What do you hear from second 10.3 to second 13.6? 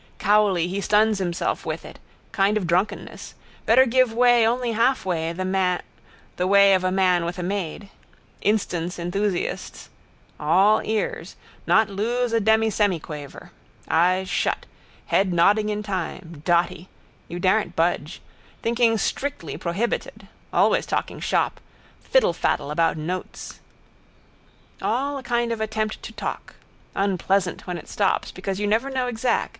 All ears. Not lose a demisemiquaver.